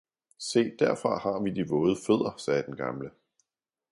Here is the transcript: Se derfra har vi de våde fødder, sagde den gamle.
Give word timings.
Se 0.45 0.63
derfra 0.79 1.17
har 1.19 1.39
vi 1.43 1.49
de 1.49 1.63
våde 1.69 1.95
fødder, 2.07 2.33
sagde 2.37 2.63
den 2.67 2.75
gamle. 2.75 3.11